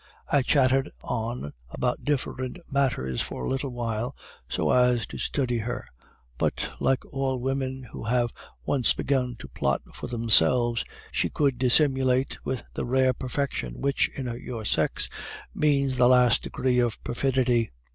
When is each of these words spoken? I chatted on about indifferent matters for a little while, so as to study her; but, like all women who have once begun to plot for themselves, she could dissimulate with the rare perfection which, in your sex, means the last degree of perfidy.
I 0.29 0.41
chatted 0.41 0.89
on 1.03 1.53
about 1.69 1.99
indifferent 1.99 2.57
matters 2.71 3.21
for 3.21 3.45
a 3.45 3.47
little 3.47 3.69
while, 3.69 4.15
so 4.49 4.71
as 4.71 5.05
to 5.05 5.19
study 5.19 5.59
her; 5.59 5.87
but, 6.39 6.71
like 6.79 7.05
all 7.13 7.37
women 7.39 7.83
who 7.83 8.05
have 8.05 8.31
once 8.65 8.93
begun 8.93 9.35
to 9.37 9.47
plot 9.47 9.83
for 9.93 10.07
themselves, 10.07 10.83
she 11.11 11.29
could 11.29 11.59
dissimulate 11.59 12.39
with 12.43 12.63
the 12.73 12.83
rare 12.83 13.13
perfection 13.13 13.79
which, 13.79 14.09
in 14.17 14.25
your 14.43 14.65
sex, 14.65 15.07
means 15.53 15.97
the 15.97 16.07
last 16.07 16.41
degree 16.41 16.79
of 16.79 16.97
perfidy. 17.03 17.69